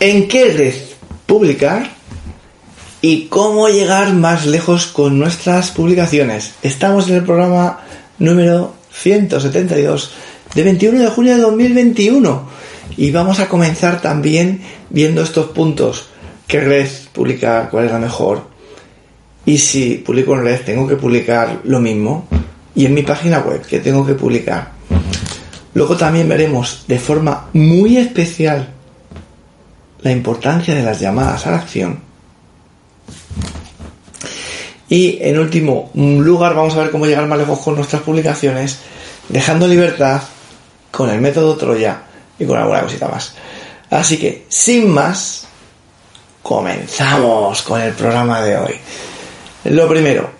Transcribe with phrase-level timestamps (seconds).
[0.00, 0.74] En qué red
[1.26, 1.90] publicar
[3.00, 6.52] y cómo llegar más lejos con nuestras publicaciones.
[6.62, 7.80] Estamos en el programa
[8.18, 10.12] número 172
[10.54, 12.48] de 21 de junio de 2021
[12.96, 14.60] y vamos a comenzar también
[14.90, 16.08] viendo estos puntos.
[16.46, 17.70] ¿Qué red publicar?
[17.70, 18.42] ¿Cuál es la mejor?
[19.46, 22.28] Y si publico en red, tengo que publicar lo mismo.
[22.74, 24.72] Y en mi página web, que tengo que publicar.
[25.74, 28.68] Luego también veremos de forma muy especial
[30.00, 32.00] la importancia de las llamadas a la acción.
[34.88, 38.78] Y en último lugar vamos a ver cómo llegar más lejos con nuestras publicaciones,
[39.28, 40.22] dejando libertad
[40.90, 42.02] con el método Troya
[42.38, 43.34] y con alguna cosita más.
[43.90, 45.46] Así que, sin más,
[46.42, 48.74] comenzamos con el programa de hoy.
[49.64, 50.30] Lo primero,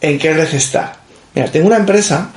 [0.00, 0.96] ¿en qué red está?
[1.34, 2.30] Mira, tengo una empresa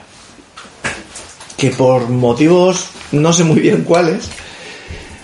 [1.64, 4.28] que por motivos no sé muy bien cuáles,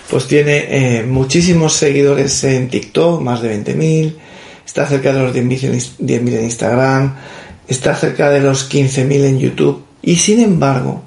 [0.09, 4.15] pues tiene eh, muchísimos seguidores en TikTok, más de 20.000,
[4.65, 7.17] está cerca de los 10.000 en Instagram,
[7.67, 11.01] está cerca de los 15.000 en YouTube y sin embargo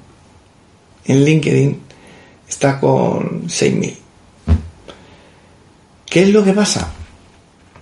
[1.05, 1.79] en LinkedIn
[2.47, 3.95] está con 6.000.
[6.05, 6.91] ¿Qué es lo que pasa?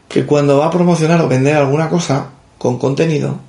[0.07, 3.41] Que cuando va a promocionar o vender alguna cosa con contenido,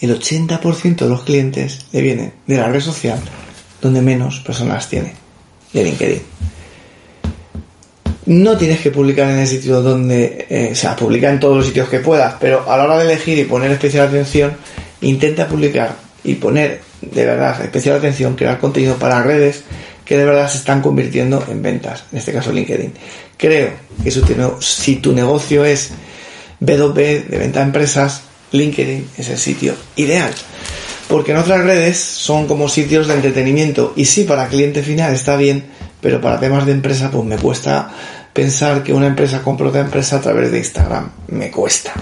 [0.00, 3.18] el 80% de los clientes le vienen de la red social
[3.80, 5.14] donde menos personas tiene,
[5.72, 6.22] de LinkedIn
[8.26, 11.66] no tienes que publicar en el sitio donde, eh, o sea, publica en todos los
[11.66, 14.52] sitios que puedas, pero a la hora de elegir y poner especial atención,
[15.00, 19.62] intenta publicar y poner de verdad especial atención, crear contenido para redes
[20.04, 22.92] que de verdad se están convirtiendo en ventas, en este caso LinkedIn.
[23.36, 23.70] Creo
[24.02, 24.10] que
[24.60, 25.90] si tu negocio es
[26.60, 28.22] B2B de venta a empresas,
[28.56, 30.32] LinkedIn es el sitio ideal.
[31.08, 35.36] Porque en otras redes son como sitios de entretenimiento y sí, para cliente final está
[35.36, 35.64] bien,
[36.00, 37.90] pero para temas de empresa pues me cuesta
[38.32, 41.10] pensar que una empresa compra otra empresa a través de Instagram.
[41.28, 41.92] Me cuesta.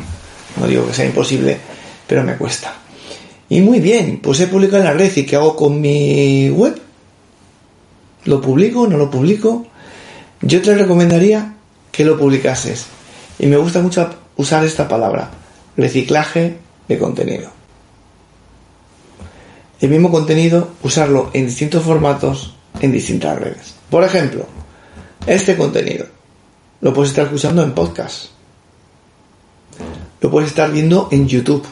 [0.58, 1.58] No digo que sea imposible,
[2.06, 2.74] pero me cuesta.
[3.48, 6.80] Y muy bien, pues he publicado en la red y ¿qué hago con mi web?
[8.24, 8.86] ¿Lo publico?
[8.86, 9.66] ¿No lo publico?
[10.40, 11.54] Yo te recomendaría
[11.92, 12.86] que lo publicases.
[13.38, 15.30] Y me gusta mucho usar esta palabra,
[15.76, 16.58] reciclaje
[16.88, 17.50] de contenido.
[19.80, 23.74] El mismo contenido, usarlo en distintos formatos, en distintas redes.
[23.90, 24.46] Por ejemplo,
[25.26, 26.06] este contenido
[26.80, 28.26] lo puedes estar escuchando en podcast.
[30.20, 31.64] Lo puedes estar viendo en YouTube.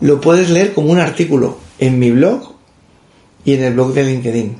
[0.00, 2.54] Lo puedes leer como un artículo en mi blog
[3.44, 4.56] y en el blog de LinkedIn.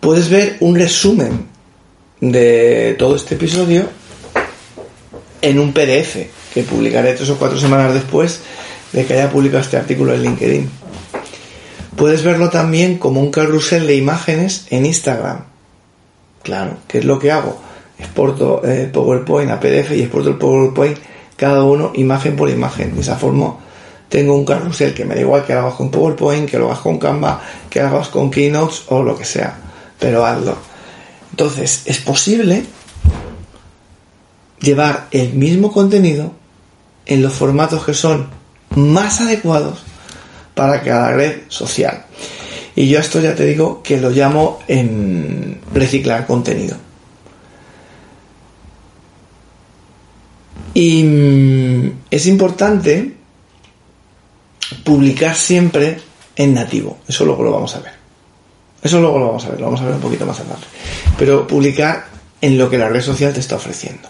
[0.00, 1.46] Puedes ver un resumen
[2.20, 3.88] de todo este episodio
[5.44, 6.16] en un PDF
[6.54, 8.40] que publicaré tres o cuatro semanas después
[8.92, 10.70] de que haya publicado este artículo en LinkedIn.
[11.96, 15.44] Puedes verlo también como un carrusel de imágenes en Instagram.
[16.42, 17.60] Claro, ¿qué es lo que hago?
[17.98, 20.98] Exporto el PowerPoint a PDF y exporto el PowerPoint
[21.36, 22.94] cada uno imagen por imagen.
[22.94, 23.56] De esa forma
[24.08, 26.78] tengo un carrusel que me da igual que lo hagas con PowerPoint, que lo hagas
[26.78, 29.58] con Canva, que lo hagas con Keynote o lo que sea.
[29.98, 30.56] Pero hazlo.
[31.32, 32.64] Entonces, es posible
[34.64, 36.32] llevar el mismo contenido
[37.06, 38.28] en los formatos que son
[38.74, 39.82] más adecuados
[40.54, 42.06] para cada red social.
[42.76, 44.58] Y yo esto ya te digo que lo llamo
[45.72, 46.76] reciclar contenido.
[50.72, 53.14] Y mm, es importante
[54.82, 56.00] publicar siempre
[56.34, 56.98] en nativo.
[57.06, 57.92] Eso luego lo vamos a ver.
[58.82, 60.66] Eso luego lo vamos a ver, lo vamos a ver un poquito más adelante.
[61.16, 62.06] Pero publicar
[62.40, 64.08] en lo que la red social te está ofreciendo.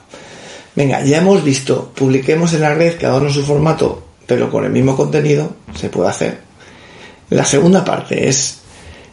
[0.76, 4.65] Venga, ya hemos visto, publiquemos en la red cada uno en su formato pero con
[4.65, 6.41] el mismo contenido se puede hacer.
[7.31, 8.59] La segunda parte es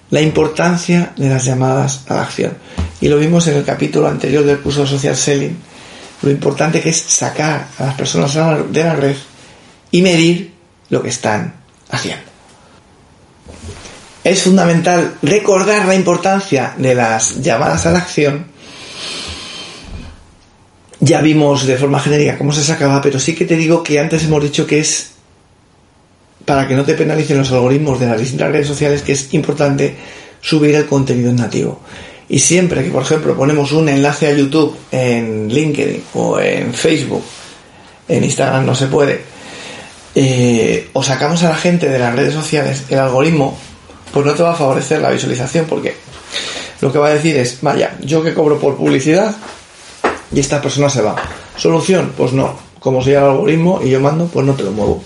[0.09, 2.57] la importancia de las llamadas a la acción.
[2.99, 5.57] Y lo vimos en el capítulo anterior del curso de Social Selling,
[6.21, 8.33] lo importante que es sacar a las personas
[8.71, 9.15] de la red
[9.89, 10.53] y medir
[10.89, 11.55] lo que están
[11.89, 12.23] haciendo.
[14.23, 18.50] Es fundamental recordar la importancia de las llamadas a la acción.
[21.01, 24.23] Ya vimos de forma genérica cómo se sacaba, pero sí que te digo que antes
[24.23, 25.11] hemos dicho que es
[26.45, 29.95] para que no te penalicen los algoritmos de las distintas redes sociales que es importante
[30.41, 31.81] subir el contenido en nativo.
[32.29, 37.23] Y siempre que, por ejemplo, ponemos un enlace a YouTube en LinkedIn o en Facebook,
[38.07, 39.21] en Instagram no se puede,
[40.13, 43.57] eh, o sacamos a la gente de las redes sociales, el algoritmo,
[44.13, 45.95] pues no te va a favorecer la visualización porque
[46.81, 49.35] lo que va a decir es, vaya, yo que cobro por publicidad
[50.33, 51.15] y esta persona se va.
[51.57, 55.03] Solución, pues no, como soy el algoritmo y yo mando, pues no te lo muevo.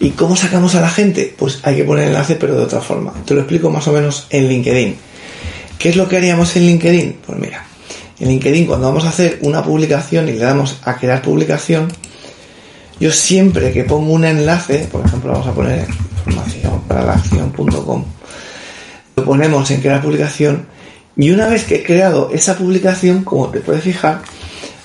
[0.00, 1.32] ¿Y cómo sacamos a la gente?
[1.38, 3.12] Pues hay que poner enlace, pero de otra forma.
[3.24, 4.96] Te lo explico más o menos en LinkedIn.
[5.78, 7.18] ¿Qué es lo que haríamos en LinkedIn?
[7.24, 7.64] Pues mira,
[8.18, 11.88] en LinkedIn cuando vamos a hacer una publicación y le damos a crear publicación,
[12.98, 15.86] yo siempre que pongo un enlace, por ejemplo, vamos a poner
[16.26, 18.04] información para la acción.com,
[19.16, 20.66] lo ponemos en crear publicación
[21.16, 24.22] y una vez que he creado esa publicación, como te puedes fijar,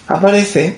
[0.07, 0.77] aparece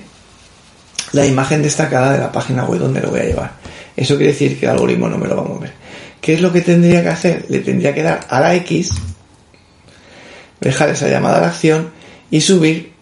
[1.12, 3.52] la imagen destacada de la página web donde lo voy a llevar.
[3.96, 5.72] Eso quiere decir que el algoritmo no me lo va a mover.
[6.20, 7.46] ¿Qué es lo que tendría que hacer?
[7.48, 8.90] Le tendría que dar a la X,
[10.60, 11.90] dejar esa llamada a la acción
[12.30, 12.92] y subir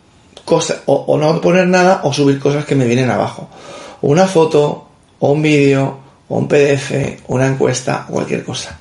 [0.45, 3.51] cosas, o, no poner nada, o subir cosas que me vienen abajo.
[4.01, 5.99] Una foto, o un vídeo,
[6.29, 8.79] o un PDF, una encuesta, cualquier cosa.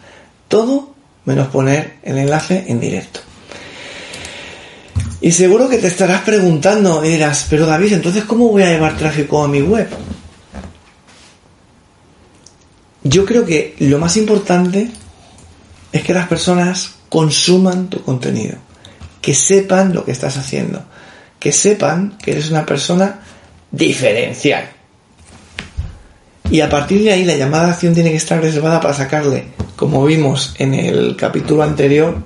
[0.48, 0.94] Todo
[1.25, 3.27] menos poner el enlace en directo.
[5.19, 8.98] Y seguro que te estarás preguntando y dirás, pero David, entonces ¿cómo voy a llevar
[8.98, 9.88] tráfico a mi web?
[13.04, 14.92] Yo creo que lo más importante
[15.92, 18.58] es que las personas consuman tu contenido,
[19.22, 20.84] que sepan lo que estás haciendo,
[21.40, 23.22] que sepan que eres una persona
[23.72, 24.69] diferencial.
[26.52, 29.46] Y a partir de ahí la llamada de acción tiene que estar reservada para sacarle,
[29.75, 32.24] como vimos en el capítulo anterior,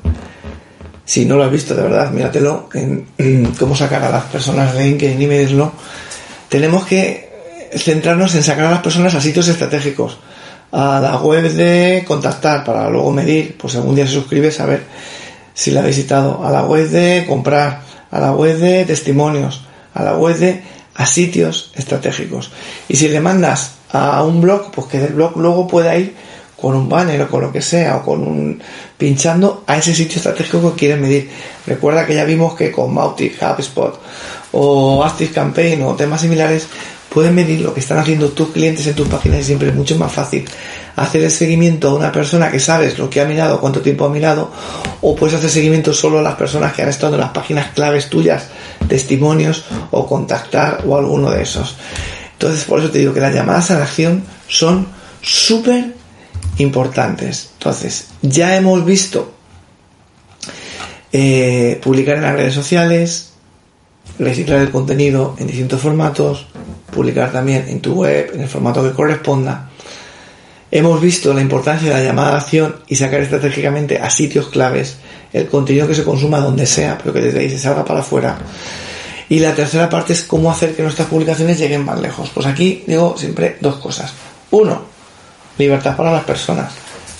[1.11, 3.05] si no lo has visto de verdad, míratelo, en,
[3.59, 5.73] cómo sacar a las personas de LinkedIn y medirlo,
[6.47, 10.19] tenemos que centrarnos en sacar a las personas a sitios estratégicos,
[10.71, 14.83] a la web de contactar para luego medir, pues algún día se suscribe, saber
[15.53, 20.03] si la ha visitado, a la web de comprar, a la web de testimonios, a
[20.03, 20.63] la web de
[20.95, 22.51] a sitios estratégicos.
[22.87, 26.15] Y si le mandas a un blog, pues que el blog luego pueda ir
[26.61, 28.61] con un banner o con lo que sea, o con un
[28.97, 31.29] pinchando a ese sitio estratégico que quieren medir.
[31.65, 33.99] Recuerda que ya vimos que con Mautic, HubSpot
[34.51, 36.67] o Active Campaign o temas similares
[37.09, 39.97] pueden medir lo que están haciendo tus clientes en tus páginas y siempre es mucho
[39.97, 40.45] más fácil
[40.95, 44.09] hacer el seguimiento a una persona que sabes lo que ha mirado, cuánto tiempo ha
[44.09, 44.51] mirado,
[45.01, 48.09] o puedes hacer seguimiento solo a las personas que han estado en las páginas claves
[48.09, 48.47] tuyas,
[48.87, 51.75] testimonios o contactar o alguno de esos.
[52.33, 54.87] Entonces, por eso te digo que las llamadas a la acción son
[55.21, 56.00] súper
[56.61, 57.49] importantes.
[57.53, 59.33] Entonces, ya hemos visto
[61.11, 63.33] eh, publicar en las redes sociales,
[64.17, 66.47] reciclar el contenido en distintos formatos,
[66.93, 69.69] publicar también en tu web en el formato que corresponda.
[70.69, 74.97] Hemos visto la importancia de la llamada a acción y sacar estratégicamente a sitios claves
[75.33, 78.37] el contenido que se consuma donde sea, pero que desde ahí se salga para afuera.
[79.27, 82.29] Y la tercera parte es cómo hacer que nuestras publicaciones lleguen más lejos.
[82.33, 84.13] Pues aquí digo siempre dos cosas.
[84.51, 84.90] Uno,
[85.57, 86.73] Libertad para las personas.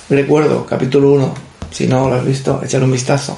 [0.10, 1.34] Recuerdo, capítulo 1,
[1.72, 3.38] si no lo has visto, echar un vistazo,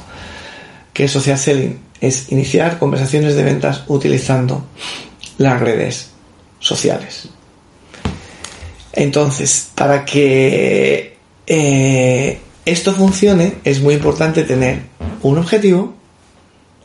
[0.93, 4.65] que social selling es iniciar conversaciones de ventas utilizando
[5.37, 6.09] las redes
[6.59, 7.29] sociales.
[8.91, 11.17] Entonces, para que
[11.47, 14.83] eh, esto funcione, es muy importante tener
[15.21, 15.93] un objetivo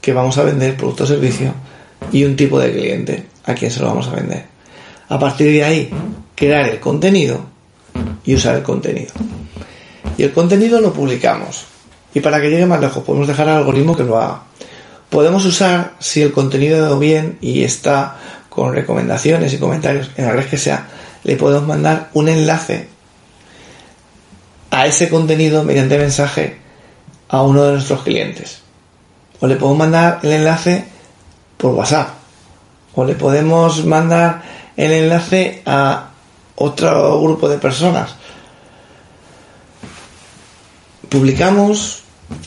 [0.00, 1.54] que vamos a vender producto o servicio
[2.12, 4.44] y un tipo de cliente a quien se lo vamos a vender.
[5.08, 5.90] A partir de ahí,
[6.34, 7.57] crear el contenido
[8.28, 9.10] y usar el contenido.
[10.18, 11.64] Y el contenido lo publicamos.
[12.12, 14.42] Y para que llegue más lejos podemos dejar al algoritmo que lo haga.
[15.08, 18.18] Podemos usar, si el contenido ha bien y está
[18.50, 20.88] con recomendaciones y comentarios en la red que sea,
[21.24, 22.88] le podemos mandar un enlace
[24.72, 26.58] a ese contenido mediante mensaje
[27.30, 28.60] a uno de nuestros clientes.
[29.40, 30.84] O le podemos mandar el enlace
[31.56, 32.10] por WhatsApp.
[32.94, 34.42] O le podemos mandar
[34.76, 36.10] el enlace a
[36.56, 38.17] otro grupo de personas
[41.08, 42.02] publicamos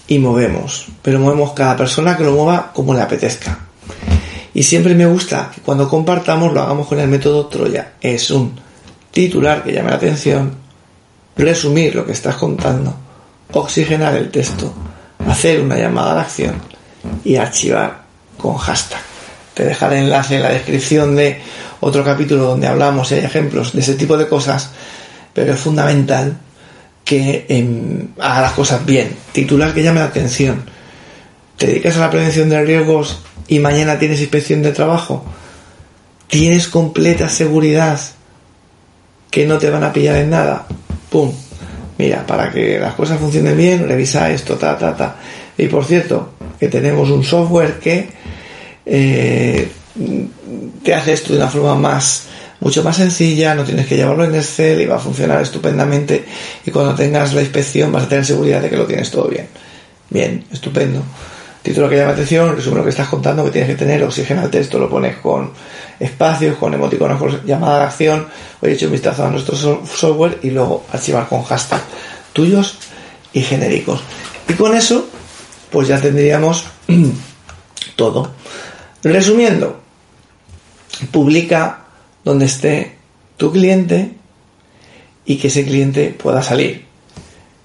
[0.08, 3.60] y movemos, pero movemos cada persona que lo mueva como le apetezca.
[4.54, 7.94] Y siempre me gusta que cuando compartamos lo hagamos con el método Troya.
[8.02, 8.54] Es un
[9.12, 10.56] titular que llame la atención,
[11.38, 12.94] resumir lo que estás contando,
[13.54, 14.74] oxigenar el texto,
[15.28, 16.56] hacer una llamada a la acción
[17.24, 18.04] y archivar
[18.38, 19.02] con hashtag.
[19.54, 21.42] Te dejaré enlace en la descripción de
[21.80, 24.72] otro capítulo donde hablamos y hay ejemplos de ese tipo de cosas,
[25.34, 26.38] pero es fundamental
[27.12, 29.14] que em, haga las cosas bien.
[29.34, 30.64] Titular que llame la atención.
[31.58, 35.26] ¿Te dedicas a la prevención de riesgos y mañana tienes inspección de trabajo?
[36.30, 38.00] ¿Tienes completa seguridad
[39.30, 40.66] que no te van a pillar en nada.
[41.10, 41.34] ¡Pum!
[41.98, 45.18] Mira, para que las cosas funcionen bien, revisa esto, ta, ta, ta.
[45.58, 48.08] Y por cierto, que tenemos un software que
[48.86, 49.70] eh,
[50.82, 52.28] te hace esto de una forma más
[52.62, 56.24] mucho más sencilla, no tienes que llevarlo en Excel y va a funcionar estupendamente
[56.64, 59.48] y cuando tengas la inspección vas a tener seguridad de que lo tienes todo bien.
[60.10, 61.02] Bien, estupendo.
[61.64, 64.52] Título que llama atención, resume lo que estás contando, que tienes que tener oxígeno al
[64.52, 65.52] texto, lo pones con
[66.00, 68.28] espacios, con emoticonos, con llamada de acción,
[68.62, 71.82] hoy he hecho un vistazo a nuestro software y luego archivar con hashtag
[72.34, 72.78] tuyos
[73.34, 74.02] y genéricos.
[74.48, 75.08] Y con eso,
[75.72, 76.66] pues ya tendríamos
[77.96, 78.32] todo.
[79.04, 79.82] Resumiendo,
[81.12, 81.82] publica
[82.24, 82.96] donde esté
[83.38, 84.12] tu cliente
[85.26, 86.86] y que ese cliente pueda salir.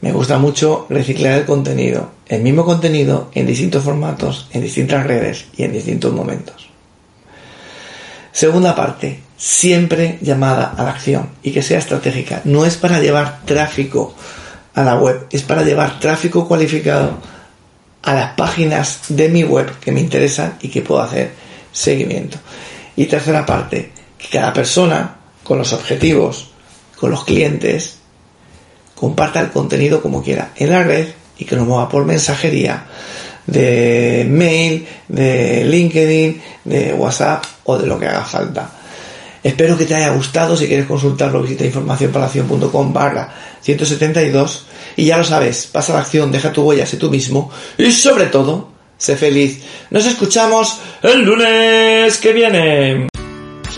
[0.00, 5.46] Me gusta mucho reciclar el contenido, el mismo contenido en distintos formatos, en distintas redes
[5.56, 6.68] y en distintos momentos.
[8.32, 12.42] Segunda parte, siempre llamada a la acción y que sea estratégica.
[12.44, 14.14] No es para llevar tráfico
[14.74, 17.18] a la web, es para llevar tráfico cualificado
[18.02, 21.32] a las páginas de mi web que me interesan y que puedo hacer
[21.72, 22.38] seguimiento.
[22.94, 26.48] Y tercera parte, que cada persona con los objetivos,
[26.98, 27.98] con los clientes,
[28.94, 31.08] comparta el contenido como quiera en la red
[31.38, 32.86] y que lo mueva por mensajería
[33.46, 38.70] de mail, de LinkedIn, de WhatsApp o de lo que haga falta.
[39.42, 40.56] Espero que te haya gustado.
[40.56, 44.66] Si quieres consultarlo, visita informacionpalación.com barra 172.
[44.96, 47.50] Y ya lo sabes, pasa la acción, deja tu huella, sé tú mismo.
[47.78, 49.62] Y sobre todo, sé feliz.
[49.90, 53.15] Nos escuchamos el lunes que viene.